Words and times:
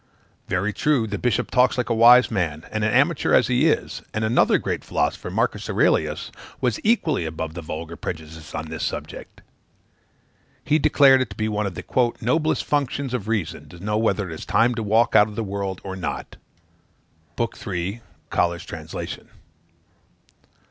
Very 0.47 0.73
true; 0.73 1.05
the 1.05 1.19
bishop 1.19 1.51
talks 1.51 1.77
like 1.77 1.91
a 1.91 1.93
wise 1.93 2.31
man 2.31 2.65
and 2.71 2.83
an 2.83 2.91
amateur, 2.91 3.35
as 3.35 3.45
he 3.49 3.67
is; 3.69 4.01
and 4.15 4.23
another 4.25 4.57
great 4.57 4.83
philosopher, 4.83 5.29
Marcus 5.29 5.69
Aurelius, 5.69 6.31
was 6.59 6.79
equally 6.83 7.23
above 7.27 7.53
the 7.53 7.61
vulgar 7.61 7.95
prejudices 7.95 8.55
on 8.55 8.69
this 8.69 8.83
subject. 8.83 9.43
He 10.63 10.79
declares 10.79 11.21
it 11.21 11.29
to 11.29 11.35
be 11.35 11.47
one 11.47 11.67
of 11.67 11.75
"the 11.75 11.83
noblest 12.19 12.63
functions 12.63 13.13
of 13.13 13.27
reason 13.27 13.69
to 13.69 13.79
know 13.79 13.99
whether 13.99 14.27
it 14.27 14.33
is 14.33 14.43
time 14.47 14.73
to 14.73 14.81
walk 14.81 15.15
out 15.15 15.27
of 15.27 15.35
the 15.35 15.43
world 15.43 15.79
or 15.83 15.95
not." 15.95 16.35
(Book 17.35 17.55
III., 17.67 18.01
Collers' 18.31 18.65
Translation.) 18.65 19.29